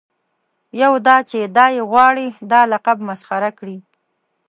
یو 0.81 0.93
دا 1.07 1.17
چې 1.29 1.39
دای 1.57 1.73
غواړي 1.89 2.27
دا 2.51 2.61
لقب 2.71 2.97
مسخره 3.07 3.51
کړي. 3.59 3.77